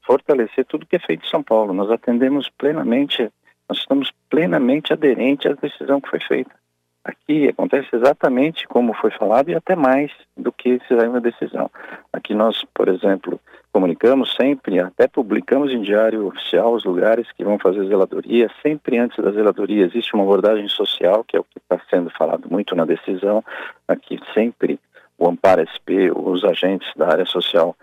fortalecer 0.05 0.65
tudo 0.65 0.87
que 0.87 0.97
é 0.97 0.99
feito 0.99 1.27
em 1.27 1.31
São 1.31 1.43
Paulo. 1.43 1.73
Nós 1.73 1.91
atendemos 1.91 2.49
plenamente, 2.51 3.31
nós 3.69 3.79
estamos 3.79 4.11
plenamente 4.29 4.93
aderentes 4.93 5.51
à 5.51 5.55
decisão 5.55 6.01
que 6.01 6.11
foi 6.11 6.21
feita. 6.21 6.62
Aqui 7.05 7.49
acontece 7.49 7.89
exatamente 7.93 8.67
como 8.69 8.95
foi 8.95 9.11
falado 9.11 9.51
e 9.51 9.57
até 9.57 9.75
mais 9.75 10.13
do 10.37 10.53
que 10.53 10.81
se 10.87 10.95
uma 10.95 11.21
decisão. 11.21 11.69
Aqui 12.13 12.33
nós, 12.33 12.65
por 12.73 12.89
exemplo, 12.89 13.41
comunicamos 13.73 14.33
sempre, 14.41 14.79
até 14.79 15.09
publicamos 15.09 15.73
em 15.73 15.83
diário 15.83 16.29
oficial 16.29 16.73
os 16.73 16.85
lugares 16.85 17.27
que 17.33 17.43
vão 17.43 17.59
fazer 17.59 17.89
zeladoria. 17.89 18.49
Sempre 18.63 18.99
antes 18.99 19.23
da 19.23 19.33
zeladoria 19.33 19.85
existe 19.85 20.15
uma 20.15 20.23
abordagem 20.23 20.69
social, 20.69 21.25
que 21.25 21.37
é 21.37 21.41
o 21.41 21.45
que 21.45 21.59
está 21.59 21.81
sendo 21.91 22.09
falado 22.11 22.49
muito 22.49 22.77
na 22.77 22.85
decisão. 22.85 23.43
Aqui 23.89 24.21
sempre 24.33 24.79
o 25.19 25.29
Amparo 25.29 25.67
SP, 25.67 26.07
os 26.15 26.45
agentes 26.45 26.89
da 26.97 27.09
área 27.09 27.27
social 27.27 27.77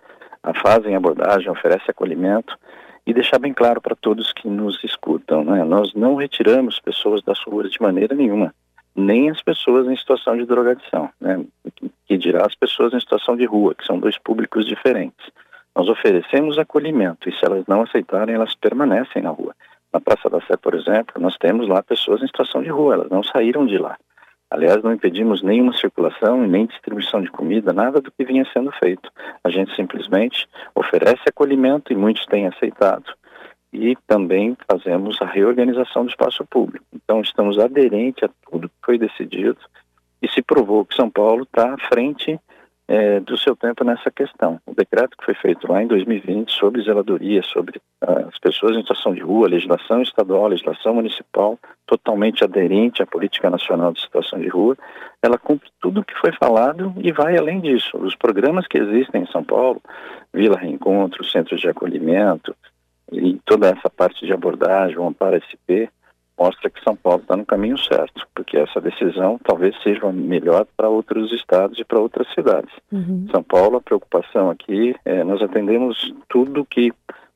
fazem 0.63 0.95
abordagem, 0.95 1.49
oferecem 1.49 1.89
acolhimento 1.89 2.57
e 3.05 3.13
deixar 3.13 3.39
bem 3.39 3.53
claro 3.53 3.81
para 3.81 3.95
todos 3.95 4.31
que 4.31 4.47
nos 4.47 4.81
escutam, 4.81 5.43
né? 5.43 5.63
nós 5.65 5.93
não 5.93 6.15
retiramos 6.15 6.79
pessoas 6.79 7.21
das 7.21 7.39
ruas 7.43 7.69
de 7.69 7.81
maneira 7.81 8.15
nenhuma 8.15 8.53
nem 8.99 9.29
as 9.29 9.41
pessoas 9.41 9.87
em 9.87 9.95
situação 9.95 10.37
de 10.37 10.45
drogadição, 10.45 11.09
né? 11.19 11.43
que 12.05 12.17
dirá 12.17 12.45
as 12.45 12.55
pessoas 12.55 12.93
em 12.93 12.99
situação 12.99 13.35
de 13.35 13.45
rua, 13.45 13.73
que 13.73 13.85
são 13.85 13.99
dois 13.99 14.17
públicos 14.17 14.65
diferentes. 14.65 15.31
Nós 15.75 15.87
oferecemos 15.87 16.57
acolhimento 16.57 17.29
e 17.29 17.31
se 17.31 17.45
elas 17.45 17.63
não 17.67 17.81
aceitarem, 17.81 18.35
elas 18.35 18.55
permanecem 18.55 19.21
na 19.21 19.29
rua. 19.29 19.55
Na 19.93 19.99
Praça 19.99 20.29
da 20.29 20.41
Sé, 20.41 20.57
por 20.57 20.75
exemplo, 20.75 21.21
nós 21.21 21.37
temos 21.37 21.67
lá 21.67 21.81
pessoas 21.81 22.21
em 22.21 22.27
situação 22.27 22.61
de 22.61 22.69
rua, 22.69 22.95
elas 22.95 23.09
não 23.09 23.23
saíram 23.23 23.65
de 23.65 23.77
lá. 23.77 23.97
Aliás, 24.51 24.81
não 24.83 24.93
impedimos 24.93 25.43
nenhuma 25.43 25.73
circulação 25.73 26.43
e 26.43 26.47
nem 26.47 26.65
distribuição 26.65 27.21
de 27.21 27.29
comida, 27.29 27.71
nada 27.71 28.01
do 28.01 28.11
que 28.11 28.25
vinha 28.25 28.45
sendo 28.51 28.71
feito. 28.73 29.09
A 29.43 29.49
gente 29.49 29.75
simplesmente 29.75 30.47
oferece 30.73 31.21
acolhimento 31.27 31.93
e 31.93 31.95
muitos 31.95 32.25
têm 32.25 32.47
aceitado 32.47 33.13
e 33.71 33.95
também 34.07 34.57
fazemos 34.69 35.21
a 35.21 35.25
reorganização 35.25 36.03
do 36.03 36.09
espaço 36.09 36.43
público. 36.45 36.85
Então, 36.93 37.21
estamos 37.21 37.59
aderentes 37.59 38.23
a 38.23 38.29
foi 38.89 38.97
decidido 38.97 39.59
e 40.19 40.27
se 40.27 40.41
provou 40.41 40.83
que 40.83 40.95
São 40.95 41.11
Paulo 41.11 41.43
está 41.43 41.75
à 41.75 41.77
frente 41.77 42.39
é, 42.87 43.19
do 43.19 43.37
seu 43.37 43.55
tempo 43.55 43.83
nessa 43.83 44.09
questão. 44.09 44.59
O 44.65 44.73
decreto 44.73 45.15
que 45.15 45.25
foi 45.25 45.35
feito 45.35 45.71
lá 45.71 45.83
em 45.83 45.85
2020 45.85 46.51
sobre 46.51 46.81
zeladoria, 46.81 47.43
sobre 47.43 47.77
uh, 48.03 48.27
as 48.27 48.39
pessoas 48.39 48.75
em 48.75 48.81
situação 48.81 49.13
de 49.13 49.21
rua, 49.21 49.47
legislação 49.47 50.01
estadual, 50.01 50.47
legislação 50.47 50.95
municipal, 50.95 51.59
totalmente 51.85 52.43
aderente 52.43 53.03
à 53.03 53.05
política 53.05 53.47
nacional 53.47 53.93
de 53.93 54.01
situação 54.01 54.39
de 54.39 54.47
rua, 54.47 54.75
ela 55.21 55.37
cumpre 55.37 55.69
tudo 55.79 56.01
o 56.01 56.03
que 56.03 56.15
foi 56.15 56.31
falado 56.31 56.91
e 56.97 57.11
vai 57.11 57.37
além 57.37 57.61
disso. 57.61 57.95
Os 57.95 58.15
programas 58.15 58.65
que 58.65 58.79
existem 58.79 59.21
em 59.21 59.27
São 59.27 59.43
Paulo, 59.43 59.79
Vila 60.33 60.57
Reencontro, 60.57 61.23
Centros 61.23 61.61
de 61.61 61.69
Acolhimento, 61.69 62.55
e 63.11 63.39
toda 63.45 63.67
essa 63.67 63.89
parte 63.89 64.25
de 64.25 64.33
abordagem, 64.33 64.97
o 64.97 65.07
Amparo 65.07 65.37
SP, 65.37 65.89
mostra 66.39 66.69
que 66.69 66.81
São 66.83 66.95
Paulo 66.95 67.21
está 67.21 67.35
no 67.35 67.45
caminho 67.45 67.77
certo, 67.77 68.25
porque 68.33 68.57
essa 68.57 68.79
decisão 68.79 69.39
talvez 69.43 69.75
seja 69.83 70.11
melhor 70.11 70.65
para 70.77 70.87
outros 70.87 71.33
estados 71.33 71.77
e 71.77 71.83
para 71.83 71.99
outras 71.99 72.31
cidades. 72.33 72.71
Uhum. 72.91 73.27
São 73.31 73.43
Paulo, 73.43 73.77
a 73.77 73.81
preocupação 73.81 74.49
aqui, 74.49 74.95
é, 75.03 75.23
nós 75.23 75.41
atendemos 75.41 76.13
tudo 76.29 76.65
que 76.65 76.93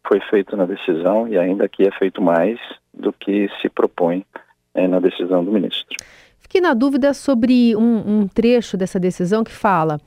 foi 0.07 0.19
feito 0.29 0.55
na 0.55 0.65
decisão 0.65 1.27
e 1.27 1.38
ainda 1.38 1.65
aqui 1.65 1.83
é 1.83 1.91
feito 1.91 2.22
mais 2.22 2.60
do 2.93 3.12
que 3.12 3.50
se 3.62 3.69
propõe 3.69 4.25
é, 4.74 4.88
na 4.88 5.00
decisão 5.00 5.43
do 5.43 5.51
ministro. 5.51 5.98
Fiquei 6.39 6.62
na 6.62 6.74
dúvida 6.74 7.13
sobre 7.13 7.75
um, 7.75 8.22
um 8.22 8.27
trecho 8.27 8.77
dessa 8.77 9.00
decisão 9.00 9.43
que 9.43 9.51
fala 9.51 10.00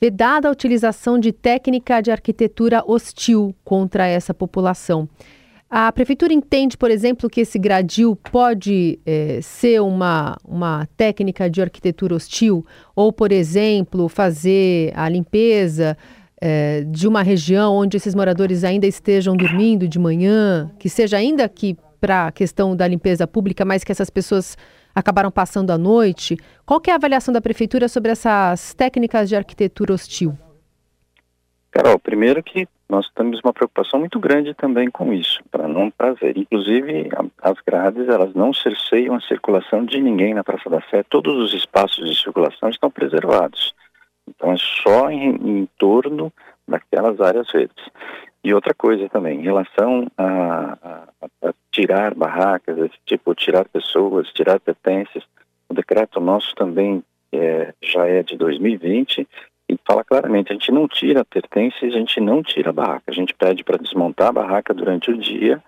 vedada 0.00 0.48
a 0.48 0.50
utilização 0.50 1.18
de 1.18 1.32
técnica 1.32 2.02
de 2.02 2.10
arquitetura 2.10 2.82
hostil 2.86 3.54
contra 3.64 4.06
essa 4.06 4.34
população. 4.34 5.08
A 5.68 5.90
prefeitura 5.90 6.32
entende, 6.32 6.76
por 6.76 6.92
exemplo, 6.92 7.28
que 7.28 7.40
esse 7.40 7.58
gradil 7.58 8.14
pode 8.14 9.00
é, 9.04 9.40
ser 9.42 9.82
uma, 9.82 10.36
uma 10.44 10.86
técnica 10.96 11.50
de 11.50 11.60
arquitetura 11.60 12.14
hostil, 12.14 12.64
ou, 12.94 13.12
por 13.12 13.32
exemplo, 13.32 14.08
fazer 14.08 14.92
a 14.94 15.08
limpeza 15.08 15.98
é, 16.40 16.82
de 16.82 17.08
uma 17.08 17.20
região 17.20 17.74
onde 17.74 17.96
esses 17.96 18.14
moradores 18.14 18.62
ainda 18.62 18.86
estejam 18.86 19.36
dormindo 19.36 19.88
de 19.88 19.98
manhã, 19.98 20.70
que 20.78 20.88
seja 20.88 21.16
ainda 21.16 21.48
que 21.48 21.76
para 22.00 22.28
a 22.28 22.32
questão 22.32 22.76
da 22.76 22.86
limpeza 22.86 23.26
pública, 23.26 23.64
mas 23.64 23.82
que 23.82 23.90
essas 23.90 24.08
pessoas 24.08 24.56
acabaram 24.94 25.32
passando 25.32 25.72
a 25.72 25.78
noite. 25.78 26.36
Qual 26.64 26.80
é 26.86 26.92
a 26.92 26.94
avaliação 26.94 27.34
da 27.34 27.40
prefeitura 27.40 27.88
sobre 27.88 28.12
essas 28.12 28.72
técnicas 28.74 29.28
de 29.28 29.34
arquitetura 29.34 29.92
hostil? 29.92 30.38
Carol, 31.72 31.98
primeiro 31.98 32.42
que 32.42 32.68
nós 32.88 33.10
temos 33.10 33.40
uma 33.42 33.52
preocupação 33.52 33.98
muito 33.98 34.18
grande 34.20 34.54
também 34.54 34.88
com 34.90 35.12
isso, 35.12 35.40
para 35.50 35.66
não 35.66 35.90
trazer. 35.90 36.36
Inclusive, 36.38 37.08
as 37.42 37.56
grades, 37.66 38.08
elas 38.08 38.32
não 38.34 38.52
cerceiam 38.54 39.14
a 39.14 39.20
circulação 39.20 39.84
de 39.84 40.00
ninguém 40.00 40.34
na 40.34 40.44
Praça 40.44 40.70
da 40.70 40.80
Sé. 40.82 41.02
Todos 41.02 41.36
os 41.36 41.52
espaços 41.52 42.08
de 42.08 42.16
circulação 42.16 42.68
estão 42.68 42.90
preservados. 42.90 43.74
Então, 44.28 44.52
é 44.52 44.56
só 44.56 45.10
em, 45.10 45.30
em 45.30 45.68
torno 45.78 46.32
daquelas 46.66 47.20
áreas 47.20 47.50
verdes. 47.50 47.84
E 48.42 48.54
outra 48.54 48.72
coisa 48.72 49.08
também, 49.08 49.40
em 49.40 49.42
relação 49.42 50.06
a, 50.16 50.78
a, 50.80 51.48
a 51.48 51.54
tirar 51.72 52.14
barracas, 52.14 52.78
esse 52.78 52.98
tipo, 53.04 53.34
tirar 53.34 53.64
pessoas, 53.64 54.32
tirar 54.32 54.60
pertences, 54.60 55.24
o 55.68 55.74
decreto 55.74 56.20
nosso 56.20 56.54
também 56.54 57.02
é, 57.32 57.74
já 57.82 58.06
é 58.06 58.22
de 58.22 58.36
2020 58.36 59.26
e 59.68 59.76
fala 59.84 60.04
claramente, 60.04 60.52
a 60.52 60.54
gente 60.54 60.70
não 60.70 60.86
tira 60.86 61.24
pertences, 61.24 61.82
a 61.82 61.98
gente 61.98 62.20
não 62.20 62.42
tira 62.42 62.70
a 62.70 62.72
barraca, 62.72 63.04
a 63.08 63.12
gente 63.12 63.34
pede 63.34 63.64
para 63.64 63.78
desmontar 63.78 64.28
a 64.28 64.32
barraca 64.32 64.72
durante 64.72 65.10
o 65.10 65.18
dia 65.18 65.62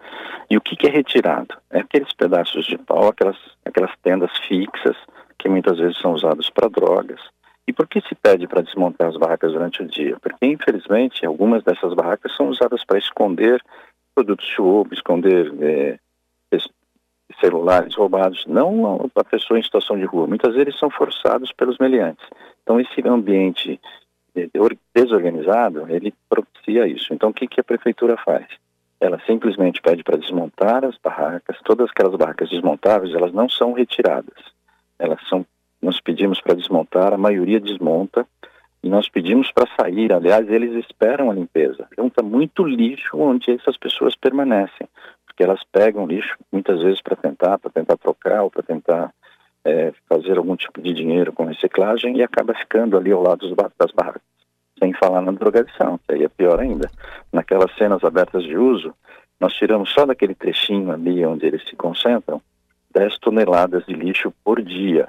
e 0.49 0.57
o 0.57 0.61
que, 0.61 0.77
que 0.77 0.87
é 0.87 0.91
retirado? 0.91 1.57
É 1.71 1.81
aqueles 1.81 2.13
pedaços 2.13 2.65
de 2.67 2.79
pau, 2.79 3.09
aquelas, 3.09 3.37
aquelas 3.65 3.91
tendas 4.03 4.31
fixas 4.47 4.97
que 5.39 5.49
muitas 5.49 5.79
vezes 5.79 5.99
são 5.99 6.13
usadas 6.13 6.49
para 6.51 6.69
drogas. 6.69 7.21
E 7.67 7.73
por 7.73 7.87
que 7.87 8.01
se 8.01 8.15
pede 8.15 8.47
para 8.47 8.63
desmontar 8.63 9.09
as 9.09 9.17
barracas 9.17 9.53
durante 9.53 9.83
o 9.83 9.87
dia? 9.87 10.17
Porque, 10.21 10.47
infelizmente, 10.47 11.27
algumas 11.27 11.63
dessas 11.63 11.93
barracas 11.93 12.35
são 12.35 12.49
usadas 12.49 12.85
para 12.85 12.99
esconder 12.99 13.63
produtos 14.15 14.47
de 14.47 14.95
esconder 14.95 15.53
é, 15.61 15.99
celulares 17.41 17.95
roubados, 17.95 18.45
não 18.47 19.11
a 19.15 19.25
pessoa 19.25 19.59
em 19.59 19.63
situação 19.63 19.99
de 19.99 20.05
rua. 20.05 20.27
Muitas 20.27 20.55
vezes 20.55 20.79
são 20.79 20.91
forçados 20.91 21.53
pelos 21.53 21.79
meliantes. 21.79 22.25
Então, 22.63 22.81
esse 22.81 23.07
ambiente 23.07 23.81
desorganizado, 24.95 25.87
ele 25.89 26.15
propicia 26.29 26.87
isso. 26.87 27.13
Então, 27.13 27.31
o 27.31 27.35
que, 27.35 27.47
que 27.47 27.61
a 27.61 27.65
prefeitura 27.65 28.17
faz? 28.17 28.47
Ela 29.01 29.21
simplesmente 29.27 29.81
pede 29.81 30.03
para 30.03 30.17
desmontar 30.17 30.85
as 30.85 30.97
barracas, 30.99 31.57
todas 31.65 31.91
aquelas 31.91 32.15
barracas 32.17 32.51
desmontáveis, 32.51 33.15
elas 33.15 33.33
não 33.33 33.49
são 33.49 33.73
retiradas. 33.73 34.39
Elas 34.99 35.21
são, 35.29 35.47
nós 35.81 36.01
pedimos 36.01 36.41
para 36.41 36.55
desmontar, 36.55 37.13
a 37.13 37.19
maioria 37.19 37.61
desmonta, 37.61 38.27
e 38.83 38.89
nós 38.89 39.09
pedimos 39.09 39.51
para 39.53 39.69
sair. 39.81 40.13
Aliás, 40.13 40.49
eles 40.49 40.73
esperam 40.85 41.31
a 41.31 41.35
limpeza. 41.35 41.87
Junta 41.97 42.23
muito 42.23 42.65
lixo 42.65 43.17
onde 43.19 43.51
essas 43.51 43.77
pessoas 43.77 44.15
permanecem 44.17 44.89
porque 45.39 45.45
elas 45.45 45.63
pegam 45.71 46.05
lixo 46.05 46.37
muitas 46.51 46.83
vezes 46.83 47.01
para 47.01 47.15
tentar, 47.15 47.59
para 47.59 47.71
tentar 47.71 47.97
trocar 47.97 48.43
ou 48.43 48.51
para 48.51 48.61
tentar 48.61 49.15
é, 49.65 49.93
fazer 50.09 50.37
algum 50.37 50.57
tipo 50.57 50.83
de 50.83 50.93
dinheiro 50.93 51.33
com 51.33 51.45
reciclagem 51.45 52.17
e 52.17 52.25
acaba 52.25 52.53
ficando 52.55 52.97
ali 52.97 53.13
ao 53.13 53.23
lado 53.23 53.55
das 53.79 53.93
barracas. 53.93 54.23
Sem 54.81 54.93
falar 54.95 55.21
na 55.21 55.31
drogadição, 55.31 55.97
que 55.99 56.13
aí 56.13 56.25
é 56.25 56.29
pior 56.29 56.59
ainda. 56.59 56.91
Naquelas 57.33 57.73
cenas 57.77 58.03
abertas 58.03 58.43
de 58.43 58.57
uso, 58.57 58.93
nós 59.39 59.55
tiramos 59.55 59.93
só 59.93 60.05
daquele 60.05 60.35
trechinho 60.35 60.91
ali 60.91 61.25
onde 61.25 61.47
eles 61.47 61.63
se 61.69 61.77
concentram 61.77 62.43
10 62.93 63.19
toneladas 63.21 63.87
de 63.87 63.95
lixo 63.95 64.35
por 64.43 64.61
dia. 64.61 65.07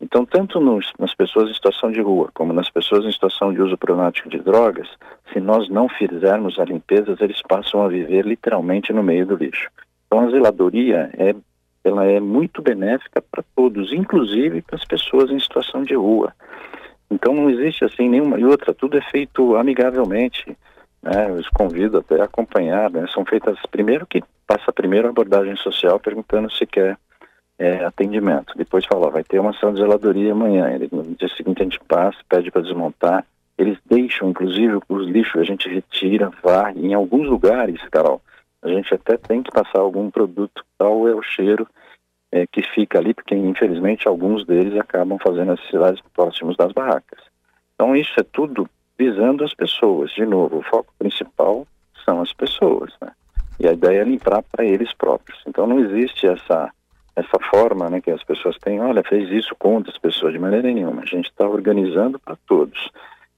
Então, 0.00 0.26
tanto 0.26 0.60
nos, 0.60 0.92
nas 0.98 1.14
pessoas 1.14 1.50
em 1.50 1.54
situação 1.54 1.90
de 1.90 2.00
rua, 2.00 2.30
como 2.34 2.52
nas 2.52 2.68
pessoas 2.68 3.04
em 3.04 3.12
situação 3.12 3.52
de 3.52 3.62
uso 3.62 3.78
problemático 3.78 4.28
de 4.28 4.38
drogas, 4.38 4.88
se 5.32 5.40
nós 5.40 5.68
não 5.70 5.88
fizermos 5.88 6.58
a 6.58 6.64
limpeza, 6.64 7.16
eles 7.20 7.40
passam 7.42 7.82
a 7.82 7.88
viver 7.88 8.26
literalmente 8.26 8.92
no 8.92 9.02
meio 9.02 9.26
do 9.26 9.36
lixo. 9.36 9.70
Então, 10.06 10.20
a 10.20 10.30
zeladoria 10.30 11.10
é, 11.16 11.34
ela 11.82 12.04
é 12.04 12.20
muito 12.20 12.60
benéfica 12.60 13.22
para 13.22 13.42
todos, 13.54 13.92
inclusive 13.92 14.60
para 14.62 14.76
as 14.76 14.84
pessoas 14.84 15.30
em 15.30 15.40
situação 15.40 15.82
de 15.82 15.94
rua. 15.94 16.32
Então, 17.10 17.32
não 17.34 17.48
existe 17.48 17.84
assim 17.84 18.08
nenhuma 18.08 18.38
e 18.38 18.44
outra, 18.44 18.74
tudo 18.74 18.98
é 18.98 19.00
feito 19.00 19.56
amigavelmente. 19.56 20.56
Né? 21.02 21.30
Eu 21.30 21.34
os 21.34 21.48
convido 21.48 21.98
até 21.98 22.20
a 22.20 22.24
acompanhar. 22.24 22.90
Né? 22.90 23.06
São 23.14 23.24
feitas, 23.24 23.58
primeiro 23.70 24.06
que 24.06 24.22
passa 24.46 24.72
primeiro 24.72 25.06
a 25.06 25.10
abordagem 25.10 25.56
social 25.56 25.98
perguntando 25.98 26.50
se 26.52 26.66
quer 26.66 26.98
é, 27.58 27.84
atendimento. 27.84 28.56
Depois 28.56 28.84
falou, 28.84 29.10
vai 29.10 29.24
ter 29.24 29.38
uma 29.38 29.50
ação 29.50 29.72
de 29.72 29.80
zeladoria 29.80 30.32
amanhã. 30.32 30.68
Ele, 30.70 30.88
no 30.92 31.02
dia 31.02 31.28
seguinte 31.36 31.60
a 31.60 31.64
gente 31.64 31.80
passa, 31.80 32.18
pede 32.28 32.50
para 32.50 32.62
desmontar. 32.62 33.26
Eles 33.56 33.78
deixam, 33.86 34.28
inclusive, 34.28 34.78
os 34.88 35.08
lixos, 35.08 35.40
a 35.40 35.44
gente 35.44 35.68
retira, 35.68 36.30
varre. 36.42 36.86
Em 36.86 36.92
alguns 36.92 37.28
lugares, 37.28 37.80
Carol, 37.90 38.20
a 38.62 38.68
gente 38.68 38.92
até 38.94 39.16
tem 39.16 39.42
que 39.42 39.50
passar 39.50 39.78
algum 39.78 40.10
produto, 40.10 40.64
tal 40.76 41.08
é 41.08 41.14
o 41.14 41.22
cheiro 41.22 41.66
é, 42.32 42.46
que 42.46 42.62
fica 42.62 42.98
ali, 42.98 43.14
porque 43.14 43.34
infelizmente 43.34 44.08
alguns 44.08 44.44
deles 44.44 44.78
acabam 44.78 45.18
fazendo 45.18 45.52
as 45.52 45.60
cidades 45.68 46.02
próximos 46.12 46.56
das 46.56 46.72
barracas. 46.72 47.20
Então 47.74 47.94
isso 47.94 48.12
é 48.18 48.22
tudo 48.22 48.68
visando 48.98 49.44
as 49.44 49.54
pessoas. 49.54 50.10
De 50.10 50.26
novo, 50.26 50.58
o 50.58 50.62
foco 50.62 50.92
principal 50.98 51.66
são 52.04 52.20
as 52.20 52.32
pessoas, 52.32 52.92
né? 53.00 53.12
E 53.58 53.66
a 53.66 53.72
ideia 53.72 54.00
é 54.00 54.04
limpar 54.04 54.42
para 54.42 54.64
eles 54.64 54.92
próprios. 54.92 55.40
Então 55.46 55.66
não 55.66 55.78
existe 55.78 56.26
essa 56.26 56.70
essa 57.16 57.38
forma 57.50 57.88
né, 57.88 58.00
que 58.00 58.10
as 58.10 58.22
pessoas 58.22 58.56
têm, 58.58 58.80
olha, 58.80 59.02
fez 59.02 59.30
isso 59.30 59.54
contra 59.58 59.90
as 59.90 59.98
pessoas, 59.98 60.34
de 60.34 60.38
maneira 60.38 60.70
nenhuma. 60.70 61.02
A 61.02 61.06
gente 61.06 61.30
está 61.30 61.48
organizando 61.48 62.18
para 62.18 62.36
todos. 62.46 62.90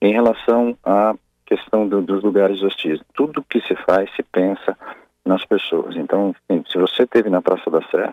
Em 0.02 0.12
relação 0.12 0.76
à 0.84 1.14
questão 1.46 1.88
do, 1.88 2.02
dos 2.02 2.22
lugares 2.22 2.60
hostis, 2.62 3.00
tudo 3.14 3.44
que 3.48 3.60
se 3.62 3.74
faz, 3.86 4.10
se 4.16 4.22
pensa 4.22 4.76
nas 5.24 5.44
pessoas. 5.44 5.96
Então, 5.96 6.34
se 6.70 6.76
você 6.76 7.06
teve 7.06 7.30
na 7.30 7.40
Praça 7.40 7.70
da 7.70 7.80
Sé, 7.82 8.12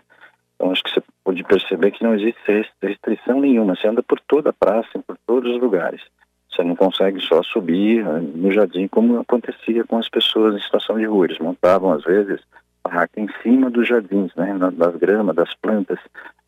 então 0.56 0.72
acho 0.72 0.84
que 0.84 0.92
você 0.92 1.04
pode 1.24 1.44
perceber 1.44 1.92
que 1.92 2.04
não 2.04 2.14
existe 2.14 2.40
restrição 2.82 3.42
nenhuma. 3.42 3.76
Você 3.76 3.88
anda 3.88 4.04
por 4.04 4.20
toda 4.22 4.52
a 4.52 4.54
praça, 4.54 5.00
por 5.06 5.18
todos 5.26 5.54
os 5.54 5.62
lugares. 5.62 6.02
Você 6.50 6.64
não 6.64 6.76
consegue 6.76 7.20
só 7.20 7.44
subir 7.44 8.00
eh, 8.00 8.20
no 8.22 8.52
jardim 8.54 8.88
como 8.88 9.20
acontecia 9.20 9.84
com 9.84 9.98
as 9.98 10.08
pessoas 10.08 10.56
em 10.56 10.62
situação 10.62 10.98
de 10.98 11.06
rua. 11.06 11.26
Eles 11.26 11.40
montavam, 11.40 11.92
às 11.92 12.04
vezes, 12.04 12.40
barraca 12.86 13.20
em 13.20 13.28
cima 13.42 13.70
dos 13.70 13.88
jardins, 13.88 14.34
né, 14.36 14.56
das 14.74 14.96
gramas, 14.98 15.36
das 15.36 15.54
plantas, 15.56 16.00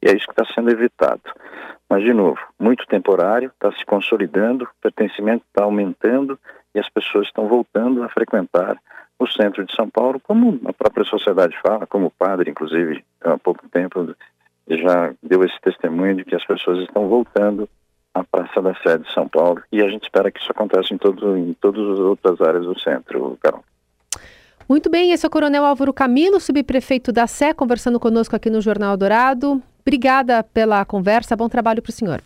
e 0.02 0.08
é 0.08 0.16
isso 0.16 0.28
que 0.28 0.40
está 0.40 0.46
sendo 0.54 0.70
evitado. 0.70 1.22
Mas, 1.90 2.04
de 2.04 2.14
novo, 2.14 2.40
muito 2.60 2.86
temporário, 2.86 3.50
está 3.50 3.72
se 3.72 3.86
consolidando, 3.86 4.66
o 4.66 4.82
pertencimento 4.82 5.44
está 5.48 5.64
aumentando 5.64 6.38
e 6.76 6.80
as 6.80 6.90
pessoas 6.90 7.28
estão 7.28 7.48
voltando 7.48 8.04
a 8.04 8.10
frequentar 8.10 8.78
o 9.20 9.26
centro 9.26 9.66
de 9.66 9.76
São 9.76 9.90
Paulo, 9.90 10.20
como 10.20 10.60
a 10.66 10.74
própria 10.74 11.04
sociedade 11.04 11.58
fala, 11.66 11.88
como 11.88 12.08
o 12.08 12.12
padre, 12.12 12.52
inclusive, 12.52 13.04
há 13.22 13.38
pouco 13.38 13.68
tempo 13.70 14.16
já 14.70 15.14
deu 15.24 15.44
esse 15.44 15.60
testemunho 15.62 16.18
de 16.18 16.26
que 16.26 16.36
as 16.36 16.46
pessoas 16.46 16.80
estão 16.80 17.08
voltando 17.08 17.68
à 18.14 18.24
Praça 18.24 18.62
da 18.62 18.76
Sé 18.76 18.98
de 18.98 19.12
São 19.14 19.28
Paulo 19.28 19.64
e 19.72 19.82
a 19.82 19.90
gente 19.90 20.04
espera 20.04 20.30
que 20.30 20.40
isso 20.40 20.52
aconteça 20.52 20.94
em, 20.94 20.98
todo, 20.98 21.38
em 21.38 21.54
todas 21.54 21.82
as 21.94 22.00
outras 22.00 22.42
áreas 22.42 22.66
do 22.66 22.80
centro, 22.80 23.38
Carol. 23.42 23.64
Muito 24.70 24.90
bem, 24.90 25.14
esse 25.14 25.26
é 25.26 25.28
o 25.28 25.32
Coronel 25.32 25.64
Álvaro 25.64 25.94
Camilo, 25.94 26.42
subprefeito 26.42 27.14
da 27.14 27.26
Sé, 27.26 27.54
conversando 27.54 28.00
conosco 28.00 28.36
aqui 28.36 28.50
no 28.50 28.60
Jornal 28.60 28.98
Dourado. 28.98 29.64
Obrigada 29.80 30.44
pela 30.44 30.84
conversa, 30.84 31.38
bom 31.38 31.48
trabalho 31.48 31.82
para 31.82 31.90
o 31.90 31.94
senhor. 31.94 32.22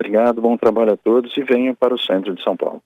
Obrigado, 0.00 0.40
bom 0.40 0.56
trabalho 0.56 0.94
a 0.94 0.96
todos 0.96 1.36
e 1.36 1.42
venham 1.42 1.74
para 1.74 1.92
o 1.92 1.98
centro 1.98 2.34
de 2.34 2.42
São 2.42 2.56
Paulo. 2.56 2.82